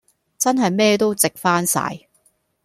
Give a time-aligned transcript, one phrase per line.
[0.39, 2.05] 真係咩都值返曬